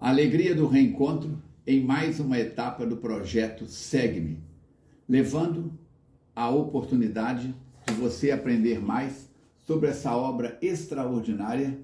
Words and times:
A 0.00 0.10
alegria 0.10 0.54
do 0.54 0.68
reencontro 0.68 1.42
em 1.66 1.82
mais 1.82 2.20
uma 2.20 2.38
etapa 2.38 2.86
do 2.86 2.98
projeto 2.98 3.66
Segue-me, 3.66 4.38
levando 5.08 5.72
a 6.36 6.48
oportunidade 6.48 7.52
de 7.84 7.94
você 7.94 8.30
aprender 8.30 8.80
mais 8.80 9.28
sobre 9.66 9.88
essa 9.88 10.16
obra 10.16 10.56
extraordinária, 10.62 11.76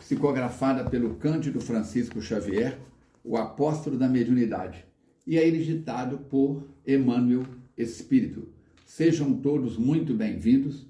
psicografada 0.00 0.90
pelo 0.90 1.14
Cândido 1.14 1.60
Francisco 1.60 2.20
Xavier, 2.20 2.76
o 3.22 3.36
apóstolo 3.36 3.96
da 3.96 4.08
mediunidade, 4.08 4.84
e 5.24 5.38
é 5.38 5.48
ditado 5.48 6.18
por 6.28 6.68
Emmanuel 6.84 7.46
Espírito. 7.78 8.48
Sejam 8.84 9.32
todos 9.34 9.78
muito 9.78 10.12
bem-vindos. 10.12 10.88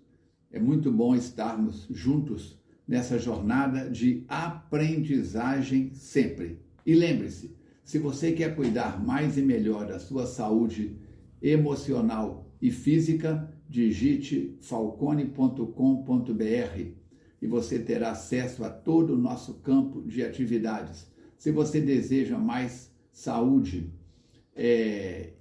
É 0.50 0.58
muito 0.58 0.90
bom 0.90 1.14
estarmos 1.14 1.86
juntos 1.90 2.58
nessa 2.88 3.18
jornada 3.18 3.90
de 3.90 4.24
aprendizagem 4.26 5.92
sempre. 5.92 6.69
E 6.84 6.94
lembre-se, 6.94 7.56
se 7.84 7.98
você 7.98 8.32
quer 8.32 8.54
cuidar 8.54 9.04
mais 9.04 9.36
e 9.36 9.42
melhor 9.42 9.86
da 9.86 9.98
sua 9.98 10.26
saúde 10.26 10.96
emocional 11.42 12.50
e 12.60 12.70
física, 12.70 13.52
digite 13.68 14.56
falcone.com.br 14.60 17.00
e 17.42 17.46
você 17.46 17.78
terá 17.78 18.10
acesso 18.10 18.64
a 18.64 18.70
todo 18.70 19.14
o 19.14 19.18
nosso 19.18 19.54
campo 19.54 20.02
de 20.02 20.22
atividades. 20.22 21.10
Se 21.38 21.50
você 21.50 21.80
deseja 21.80 22.38
mais 22.38 22.94
saúde, 23.12 23.90
é, 24.54 25.32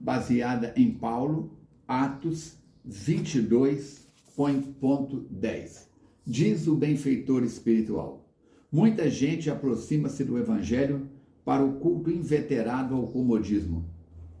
Baseada 0.00 0.72
em 0.74 0.90
Paulo, 0.90 1.52
Atos 1.86 2.56
22.10. 2.88 5.86
Diz 6.24 6.66
o 6.66 6.74
benfeitor 6.74 7.44
espiritual: 7.44 8.26
Muita 8.72 9.10
gente 9.10 9.50
aproxima-se 9.50 10.24
do 10.24 10.38
Evangelho 10.38 11.10
para 11.44 11.62
o 11.62 11.74
culto 11.74 12.10
inveterado 12.10 12.94
ao 12.94 13.08
comodismo. 13.08 13.84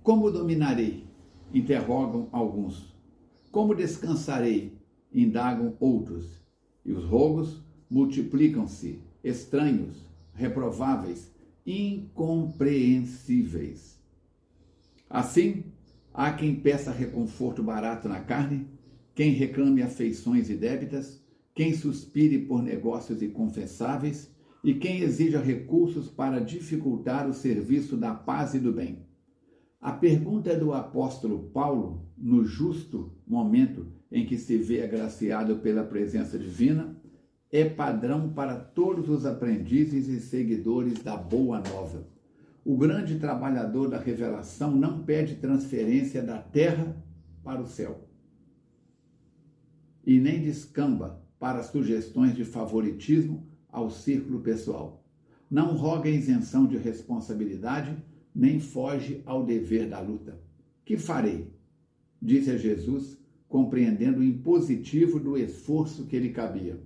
Como 0.02 0.30
dominarei? 0.30 1.04
Interrogam 1.52 2.30
alguns. 2.32 2.96
Como 3.52 3.74
descansarei? 3.74 4.72
Indagam 5.12 5.76
outros. 5.78 6.40
E 6.82 6.92
os 6.92 7.04
rogos 7.04 7.62
multiplicam-se, 7.90 9.02
estranhos, 9.22 10.08
reprováveis, 10.32 11.30
incompreensíveis. 11.68 14.00
Assim, 15.10 15.64
há 16.14 16.32
quem 16.32 16.56
peça 16.56 16.90
reconforto 16.90 17.62
barato 17.62 18.08
na 18.08 18.20
carne, 18.20 18.66
quem 19.14 19.32
reclame 19.32 19.82
afeições 19.82 20.48
e 20.48 20.56
débitas, 20.56 21.22
quem 21.54 21.74
suspire 21.74 22.38
por 22.38 22.62
negócios 22.62 23.20
inconfessáveis 23.20 24.34
e 24.64 24.72
quem 24.74 25.00
exija 25.00 25.38
recursos 25.40 26.08
para 26.08 26.40
dificultar 26.40 27.28
o 27.28 27.34
serviço 27.34 27.98
da 27.98 28.14
paz 28.14 28.54
e 28.54 28.58
do 28.58 28.72
bem. 28.72 29.06
A 29.78 29.92
pergunta 29.92 30.58
do 30.58 30.72
apóstolo 30.72 31.50
Paulo, 31.50 32.08
no 32.16 32.46
justo 32.46 33.12
momento 33.26 33.92
em 34.10 34.24
que 34.24 34.38
se 34.38 34.56
vê 34.56 34.82
agraciado 34.82 35.56
pela 35.56 35.84
presença 35.84 36.38
divina, 36.38 36.96
é 37.50 37.64
padrão 37.64 38.30
para 38.30 38.56
todos 38.56 39.08
os 39.08 39.24
aprendizes 39.24 40.08
e 40.08 40.20
seguidores 40.20 41.02
da 41.02 41.16
Boa 41.16 41.60
Nova. 41.60 42.06
O 42.64 42.76
grande 42.76 43.18
trabalhador 43.18 43.88
da 43.88 43.98
revelação 43.98 44.70
não 44.76 45.02
pede 45.02 45.36
transferência 45.36 46.22
da 46.22 46.38
terra 46.38 46.94
para 47.42 47.60
o 47.60 47.66
céu 47.66 48.08
e 50.08 50.18
nem 50.18 50.40
descamba 50.40 51.22
para 51.38 51.62
sugestões 51.62 52.34
de 52.34 52.42
favoritismo 52.42 53.46
ao 53.70 53.90
círculo 53.90 54.40
pessoal. 54.40 55.04
Não 55.50 55.76
roga 55.76 56.08
isenção 56.08 56.66
de 56.66 56.78
responsabilidade, 56.78 57.94
nem 58.34 58.58
foge 58.58 59.22
ao 59.26 59.44
dever 59.44 59.86
da 59.86 60.00
luta. 60.00 60.40
Que 60.82 60.96
farei? 60.96 61.52
Disse 62.22 62.50
a 62.50 62.56
Jesus, 62.56 63.18
compreendendo 63.50 64.20
o 64.20 64.24
impositivo 64.24 65.20
do 65.20 65.36
esforço 65.36 66.06
que 66.06 66.18
lhe 66.18 66.30
cabia. 66.30 66.80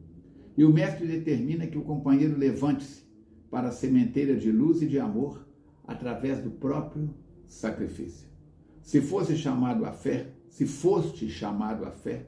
E 0.56 0.64
o 0.64 0.72
mestre 0.72 1.06
determina 1.06 1.66
que 1.66 1.78
o 1.78 1.82
companheiro 1.82 2.36
levante-se 2.38 3.02
para 3.50 3.68
a 3.68 3.72
sementeira 3.72 4.36
de 4.36 4.50
luz 4.50 4.82
e 4.82 4.86
de 4.86 4.98
amor 4.98 5.46
através 5.86 6.42
do 6.42 6.50
próprio 6.50 7.10
sacrifício. 7.46 8.28
Se 8.82 9.00
fosse 9.00 9.36
chamado 9.36 9.84
à 9.84 9.92
fé, 9.92 10.28
se 10.48 10.66
foste 10.66 11.28
chamado 11.28 11.84
à 11.84 11.90
fé, 11.90 12.26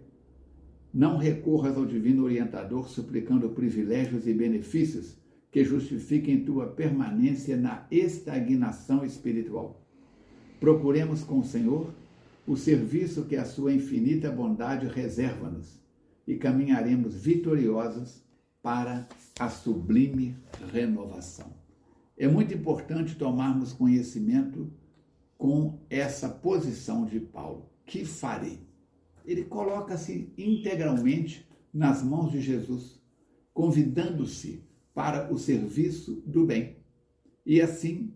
não 0.93 1.19
recorras 1.19 1.77
ao 1.77 1.85
divino 1.85 2.25
orientador 2.25 2.89
suplicando 2.89 3.51
privilégios 3.51 4.27
e 4.27 4.33
benefícios 4.33 5.17
que 5.51 5.65
justifiquem 5.65 6.45
tua 6.45 6.67
permanência 6.67 7.57
na 7.57 7.87
estagnação 7.91 9.05
espiritual. 9.05 9.81
Procuremos 10.61 11.23
com 11.23 11.41
o 11.41 11.45
Senhor 11.45 11.93
o 12.47 12.57
serviço 12.57 13.25
que 13.25 13.37
a 13.37 13.45
sua 13.45 13.73
infinita 13.73 14.31
bondade 14.31 14.87
reserva-nos 14.87 15.84
e 16.27 16.37
caminharemos 16.37 17.15
vitoriosos 17.15 18.23
para 18.63 19.07
a 19.39 19.51
sublime 19.51 20.37
renovação. 20.73 21.53
É 22.17 22.27
muito 22.29 22.55
importante 22.55 23.17
tomarmos 23.17 23.73
conhecimento 23.73 24.73
com 25.37 25.81
essa 25.91 26.29
posição 26.29 27.05
de 27.05 27.21
Paulo. 27.21 27.69
Que 27.85 28.05
farei? 28.05 28.61
Ele 29.25 29.45
coloca-se 29.45 30.33
integralmente 30.39 31.47
nas 31.73 32.03
mãos 32.03 32.31
de 32.31 32.41
Jesus, 32.41 33.01
convidando-se 33.53 34.63
para 34.95 35.33
o 35.33 35.39
serviço 35.39 36.23
do 36.27 36.47
bem. 36.47 36.77
E 37.45 37.61
assim 37.61 38.15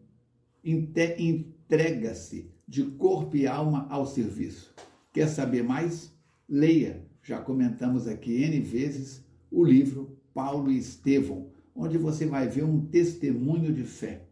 entrega-se 0.64 2.50
de 2.66 2.84
corpo 2.84 3.36
e 3.36 3.46
alma 3.46 3.86
ao 3.90 4.06
serviço. 4.06 4.74
Quer 5.12 5.28
saber 5.28 5.62
mais? 5.62 6.16
Leia 6.48 7.07
já 7.28 7.38
comentamos 7.38 8.08
aqui 8.08 8.42
N 8.42 8.58
vezes 8.60 9.22
o 9.50 9.62
livro 9.62 10.18
Paulo 10.32 10.70
e 10.70 10.78
Estevão, 10.78 11.50
onde 11.74 11.98
você 11.98 12.24
vai 12.24 12.48
ver 12.48 12.64
um 12.64 12.86
testemunho 12.86 13.70
de 13.70 13.84
fé, 13.84 14.26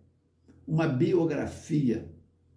uma 0.67 0.89
biografia 0.89 2.11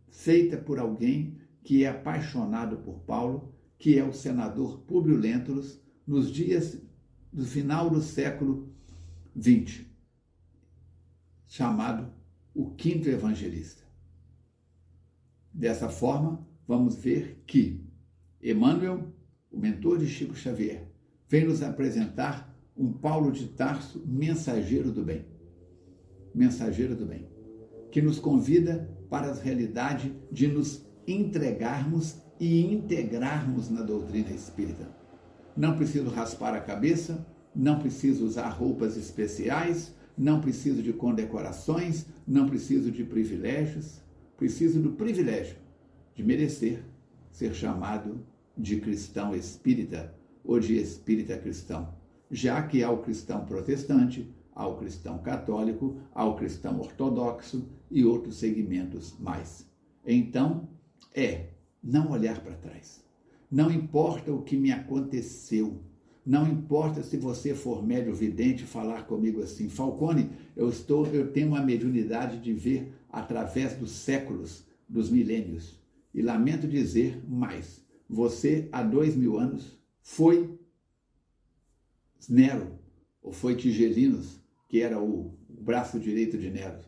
feita 0.08 0.58
por 0.58 0.80
alguém 0.80 1.38
que 1.62 1.84
é 1.84 1.90
apaixonado 1.90 2.78
por 2.78 3.02
Paulo, 3.02 3.54
que 3.78 4.00
é 4.00 4.04
o 4.04 4.14
senador 4.14 4.80
Públio 4.84 5.18
Lentulus, 5.18 5.82
nos 6.08 6.32
dias 6.32 6.82
do 7.34 7.46
final 7.46 7.90
do 7.90 8.02
século 8.02 8.74
XX, 9.38 9.82
chamado 11.48 12.14
o 12.54 12.72
quinto 12.76 13.10
evangelista. 13.10 13.84
Dessa 15.54 15.90
forma, 15.90 16.48
vamos 16.66 16.96
ver 16.96 17.44
que 17.46 17.86
Emmanuel 18.42 19.19
o 19.52 19.58
mentor 19.58 19.98
de 19.98 20.08
Chico 20.08 20.36
Xavier, 20.36 20.84
vem 21.28 21.46
nos 21.46 21.62
apresentar 21.62 22.56
um 22.76 22.92
Paulo 22.92 23.32
de 23.32 23.48
Tarso, 23.48 24.02
mensageiro 24.06 24.92
do 24.92 25.04
bem. 25.04 25.26
Mensageiro 26.34 26.96
do 26.96 27.06
bem, 27.06 27.28
que 27.92 28.02
nos 28.02 28.20
convida 28.20 28.90
para 29.10 29.32
a 29.32 29.34
realidade 29.34 30.16
de 30.32 30.48
nos 30.48 30.86
entregarmos 31.08 32.22
e 32.40 32.62
integrarmos 32.74 33.70
na 33.70 33.82
doutrina 33.82 34.32
espírita. 34.32 34.88
Não 35.58 35.76
preciso 35.76 36.10
raspar 36.10 36.54
a 36.56 36.62
cabeça, 36.62 37.26
não 37.54 37.80
preciso 37.80 38.26
usar 38.26 38.50
roupas 38.50 38.96
especiais, 38.96 39.94
não 40.18 40.40
preciso 40.40 40.82
de 40.82 40.94
condecorações, 40.94 42.06
não 42.28 42.48
preciso 42.48 42.92
de 42.92 43.04
privilégios, 43.04 44.00
preciso 44.38 44.80
do 44.80 44.92
privilégio 44.92 45.58
de 46.16 46.24
merecer 46.24 46.84
ser 47.32 47.54
chamado 47.54 48.26
de 48.60 48.80
cristão 48.82 49.34
espírita 49.34 50.14
ou 50.44 50.60
de 50.60 50.76
espírita 50.76 51.38
cristão, 51.38 51.96
já 52.30 52.62
que 52.62 52.84
há 52.84 52.92
o 52.92 53.02
cristão 53.02 53.46
protestante, 53.46 54.30
há 54.54 54.68
o 54.68 54.78
cristão 54.78 55.18
católico, 55.20 55.98
há 56.14 56.26
o 56.26 56.36
cristão 56.36 56.80
ortodoxo 56.80 57.70
e 57.90 58.04
outros 58.04 58.36
segmentos 58.36 59.18
mais. 59.18 59.66
Então, 60.06 60.68
é 61.16 61.48
não 61.82 62.12
olhar 62.12 62.42
para 62.42 62.56
trás. 62.56 63.04
Não 63.50 63.72
importa 63.72 64.32
o 64.32 64.42
que 64.42 64.58
me 64.58 64.72
aconteceu, 64.72 65.82
não 66.26 66.48
importa 66.48 67.02
se 67.02 67.18
você 67.18 67.56
for 67.56 67.84
médio 67.84 68.14
vidente 68.14 68.64
falar 68.64 69.08
comigo 69.08 69.42
assim, 69.42 69.70
Falcone, 69.70 70.30
eu 70.56 70.70
estou, 70.70 71.08
eu 71.08 71.32
tenho 71.32 71.48
uma 71.48 71.62
mediunidade 71.62 72.40
de 72.40 72.54
ver 72.54 72.94
através 73.10 73.74
dos 73.76 73.92
séculos, 73.92 74.66
dos 74.88 75.10
milênios. 75.10 75.80
E 76.14 76.22
lamento 76.22 76.68
dizer 76.68 77.24
mais, 77.28 77.84
você, 78.10 78.68
há 78.72 78.82
dois 78.82 79.16
mil 79.16 79.38
anos, 79.38 79.80
foi 80.02 80.58
Nero, 82.28 82.80
ou 83.22 83.32
foi 83.32 83.56
Tigelinos, 83.56 84.42
que 84.68 84.82
era 84.82 85.00
o 85.00 85.38
braço 85.48 86.00
direito 86.00 86.38
de 86.38 86.50
Nero. 86.50 86.80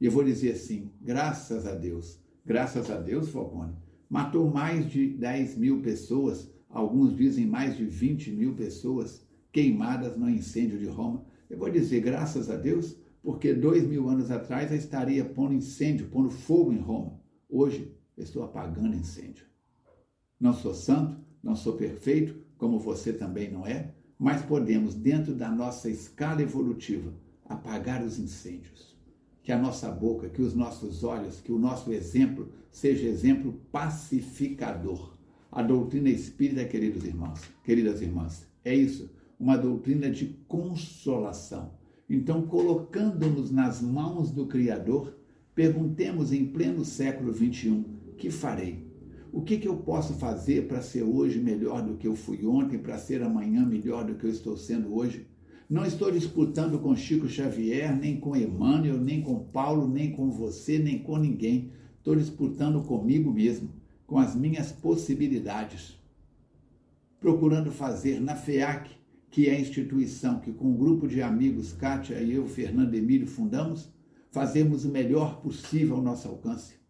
E 0.00 0.06
eu 0.06 0.10
vou 0.10 0.24
dizer 0.24 0.52
assim: 0.52 0.90
graças 1.00 1.66
a 1.66 1.74
Deus, 1.74 2.20
graças 2.44 2.90
a 2.90 2.98
Deus, 2.98 3.28
Falcone, 3.28 3.74
matou 4.10 4.50
mais 4.50 4.90
de 4.90 5.08
10 5.08 5.56
mil 5.56 5.80
pessoas, 5.80 6.50
alguns 6.68 7.16
dizem 7.16 7.46
mais 7.46 7.76
de 7.76 7.84
20 7.84 8.32
mil 8.32 8.54
pessoas 8.54 9.24
queimadas 9.52 10.16
no 10.16 10.28
incêndio 10.28 10.78
de 10.78 10.86
Roma. 10.86 11.24
Eu 11.48 11.58
vou 11.58 11.70
dizer 11.70 12.00
graças 12.00 12.50
a 12.50 12.56
Deus, 12.56 12.96
porque 13.22 13.54
dois 13.54 13.86
mil 13.86 14.08
anos 14.08 14.30
atrás 14.30 14.70
eu 14.70 14.76
estaria 14.76 15.24
pondo 15.24 15.54
incêndio, 15.54 16.08
pondo 16.08 16.30
fogo 16.30 16.72
em 16.72 16.78
Roma. 16.78 17.20
Hoje 17.48 17.92
eu 18.16 18.24
estou 18.24 18.42
apagando 18.42 18.96
incêndio. 18.96 19.46
Não 20.38 20.52
sou 20.52 20.74
santo, 20.74 21.18
não 21.42 21.56
sou 21.56 21.74
perfeito, 21.74 22.36
como 22.58 22.78
você 22.78 23.12
também 23.12 23.50
não 23.50 23.66
é, 23.66 23.94
mas 24.18 24.42
podemos, 24.42 24.94
dentro 24.94 25.34
da 25.34 25.50
nossa 25.50 25.90
escala 25.90 26.42
evolutiva, 26.42 27.12
apagar 27.44 28.04
os 28.04 28.18
incêndios. 28.18 28.96
Que 29.42 29.52
a 29.52 29.58
nossa 29.58 29.90
boca, 29.90 30.28
que 30.28 30.42
os 30.42 30.54
nossos 30.54 31.04
olhos, 31.04 31.40
que 31.40 31.52
o 31.52 31.58
nosso 31.58 31.92
exemplo 31.92 32.50
seja 32.70 33.06
exemplo 33.06 33.60
pacificador. 33.70 35.14
A 35.50 35.62
doutrina 35.62 36.08
espírita, 36.08 36.64
queridos 36.64 37.04
irmãos, 37.04 37.40
queridas 37.62 38.02
irmãs, 38.02 38.46
é 38.64 38.74
isso, 38.74 39.10
uma 39.38 39.56
doutrina 39.56 40.10
de 40.10 40.26
consolação. 40.48 41.74
Então, 42.08 42.42
colocando-nos 42.42 43.50
nas 43.50 43.80
mãos 43.80 44.30
do 44.30 44.46
Criador, 44.46 45.16
perguntemos 45.54 46.32
em 46.32 46.46
pleno 46.46 46.84
século 46.84 47.32
XXI: 47.32 47.84
que 48.16 48.30
farei? 48.30 48.85
O 49.36 49.42
que, 49.42 49.58
que 49.58 49.68
eu 49.68 49.76
posso 49.76 50.14
fazer 50.14 50.66
para 50.66 50.80
ser 50.80 51.02
hoje 51.02 51.38
melhor 51.38 51.82
do 51.82 51.98
que 51.98 52.08
eu 52.08 52.16
fui 52.16 52.46
ontem, 52.46 52.78
para 52.78 52.96
ser 52.96 53.22
amanhã 53.22 53.66
melhor 53.66 54.02
do 54.02 54.14
que 54.14 54.24
eu 54.24 54.30
estou 54.30 54.56
sendo 54.56 54.94
hoje? 54.96 55.26
Não 55.68 55.84
estou 55.84 56.10
disputando 56.10 56.78
com 56.78 56.96
Chico 56.96 57.28
Xavier, 57.28 57.94
nem 57.94 58.18
com 58.18 58.34
Emmanuel, 58.34 58.98
nem 58.98 59.20
com 59.20 59.40
Paulo, 59.40 59.86
nem 59.86 60.10
com 60.10 60.30
você, 60.30 60.78
nem 60.78 61.00
com 61.00 61.18
ninguém. 61.18 61.70
Estou 61.98 62.16
disputando 62.16 62.82
comigo 62.84 63.30
mesmo, 63.30 63.68
com 64.06 64.18
as 64.18 64.34
minhas 64.34 64.72
possibilidades. 64.72 66.00
Procurando 67.20 67.70
fazer 67.70 68.18
na 68.18 68.36
FEAC, 68.36 68.88
que 69.30 69.50
é 69.50 69.56
a 69.56 69.60
instituição 69.60 70.40
que, 70.40 70.50
com 70.50 70.68
um 70.70 70.76
grupo 70.78 71.06
de 71.06 71.20
amigos, 71.20 71.74
Kátia 71.74 72.18
e 72.22 72.32
eu, 72.32 72.46
Fernando 72.48 72.94
Emílio, 72.94 73.26
fundamos, 73.26 73.92
fazemos 74.30 74.86
o 74.86 74.88
melhor 74.88 75.42
possível 75.42 75.96
ao 75.96 76.02
nosso 76.02 76.26
alcance 76.26 76.85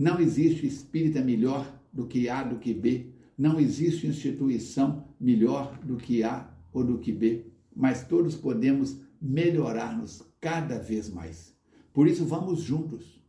não 0.00 0.18
existe 0.18 0.66
espírita 0.66 1.20
melhor 1.20 1.78
do 1.92 2.06
que 2.06 2.26
A 2.26 2.42
do 2.42 2.58
que 2.58 2.72
B. 2.72 3.10
Não 3.36 3.60
existe 3.60 4.06
instituição 4.06 5.04
melhor 5.20 5.78
do 5.84 5.98
que 5.98 6.24
A 6.24 6.50
ou 6.72 6.82
do 6.82 6.96
que 6.96 7.12
B. 7.12 7.44
Mas 7.76 8.02
todos 8.02 8.34
podemos 8.34 8.98
melhorar-nos 9.20 10.22
cada 10.40 10.78
vez 10.78 11.10
mais. 11.10 11.54
Por 11.92 12.08
isso, 12.08 12.24
vamos 12.24 12.62
juntos. 12.62 13.22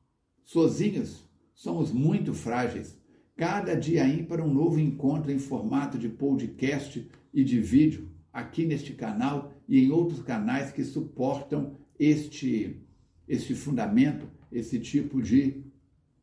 Sozinhos, 0.45 1.29
somos 1.53 1.91
muito 1.91 2.33
frágeis. 2.33 2.97
Cada 3.35 3.75
dia 3.75 4.05
para 4.25 4.41
um 4.41 4.53
novo 4.53 4.79
encontro 4.79 5.29
em 5.29 5.39
formato 5.39 5.97
de 5.97 6.07
podcast 6.07 7.05
e 7.33 7.43
de 7.43 7.59
vídeo, 7.59 8.07
aqui 8.31 8.65
neste 8.65 8.93
canal 8.93 9.51
e 9.67 9.83
em 9.83 9.91
outros 9.91 10.21
canais 10.21 10.71
que 10.71 10.85
suportam 10.85 11.75
este, 11.99 12.81
este 13.27 13.55
fundamento, 13.55 14.25
esse 14.49 14.79
tipo 14.79 15.21
de 15.21 15.69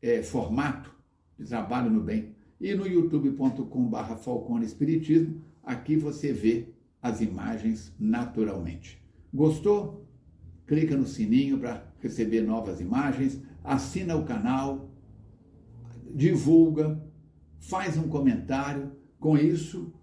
é, 0.01 0.21
formato 0.21 0.93
de 1.37 1.45
trabalho 1.45 1.89
no 1.89 2.01
bem. 2.01 2.35
E 2.59 2.73
no 2.75 2.85
youtube.com.br 2.85 4.15
Falcone 4.17 4.65
Espiritismo, 4.65 5.41
aqui 5.63 5.95
você 5.95 6.33
vê 6.33 6.67
as 7.01 7.21
imagens 7.21 7.93
naturalmente. 7.99 9.01
Gostou? 9.33 10.05
Clica 10.67 10.95
no 10.95 11.07
sininho 11.07 11.57
para 11.57 11.83
receber 11.99 12.41
novas 12.41 12.81
imagens, 12.81 13.41
assina 13.63 14.15
o 14.15 14.25
canal, 14.25 14.89
divulga, 16.13 17.01
faz 17.59 17.97
um 17.97 18.07
comentário. 18.07 18.91
Com 19.19 19.37
isso, 19.37 19.93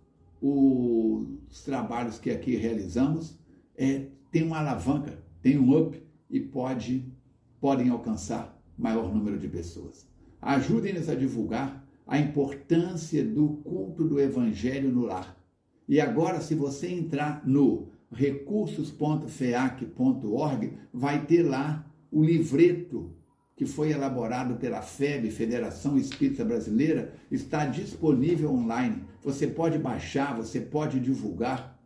os 0.41 1.63
trabalhos 1.65 2.19
que 2.19 2.31
aqui 2.31 2.57
realizamos 2.57 3.39
é, 3.77 4.09
tem 4.31 4.43
uma 4.43 4.59
alavanca, 4.59 5.19
tem 5.41 5.59
um 5.59 5.77
up 5.77 6.03
e 6.29 6.41
pode, 6.41 7.11
podem 7.61 7.89
alcançar 7.89 8.56
maior 8.77 9.15
número 9.15 9.39
de 9.39 9.49
pessoas. 9.49 10.07
Ajudem-nos 10.41 11.09
a 11.09 11.15
divulgar 11.15 11.87
a 12.07 12.19
importância 12.19 13.25
do 13.25 13.49
culto 13.65 14.05
do 14.05 14.21
Evangelho 14.21 14.93
no 14.93 15.03
lar. 15.03 15.37
E 15.89 16.01
agora, 16.01 16.41
se 16.41 16.55
você 16.55 16.89
entrar 16.89 17.47
no 17.47 17.89
recursos.feac.org, 18.13 20.73
vai 20.93 21.27
ter 21.27 21.43
lá 21.43 21.85
o 22.11 22.23
livreto 22.23 23.17
que 23.57 23.65
foi 23.65 23.91
elaborado 23.91 24.57
pela 24.57 24.83
FEB, 24.83 25.31
Federação 25.31 25.97
Espírita 25.97 26.45
Brasileira, 26.45 27.15
está 27.31 27.65
disponível 27.65 28.53
online. 28.53 29.03
Você 29.23 29.47
pode 29.47 29.79
baixar, 29.79 30.37
você 30.37 30.61
pode 30.61 31.01
divulgar. 31.01 31.81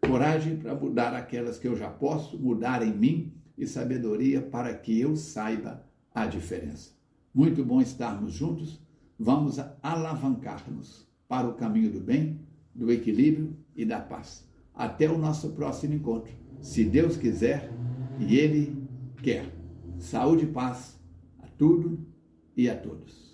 coragem 0.07 0.57
para 0.57 0.75
mudar 0.75 1.15
aquelas 1.15 1.59
que 1.59 1.69
eu 1.69 1.77
já 1.77 1.89
posso 1.89 2.39
mudar 2.39 2.87
em 2.87 2.93
mim 2.93 3.33
e 3.57 3.67
sabedoria 3.67 4.41
para 4.41 4.75
que 4.75 4.99
eu 4.99 5.17
saiba 5.17 5.85
a 6.15 6.27
diferença. 6.27 6.91
Muito 7.33 7.65
bom 7.65 7.81
estarmos 7.81 8.33
juntos. 8.33 8.81
Vamos 9.19 9.59
alavancar-nos 9.83 11.07
para 11.29 11.47
o 11.47 11.55
caminho 11.55 11.93
do 11.93 12.01
bem, 12.01 12.41
do 12.75 12.91
equilíbrio 12.91 13.57
e 13.77 13.85
da 13.85 14.01
paz. 14.01 14.49
Até 14.75 15.11
o 15.11 15.19
nosso 15.19 15.51
próximo 15.51 15.95
encontro, 15.95 16.33
se 16.61 16.85
Deus 16.85 17.17
quiser 17.17 17.71
e 18.19 18.37
Ele 18.37 18.89
quer. 19.23 19.55
Saúde 19.99 20.45
e 20.45 20.49
paz 20.49 20.99
a 21.39 21.47
tudo 21.47 22.05
e 22.57 22.69
a 22.69 22.77
todos. 22.77 23.30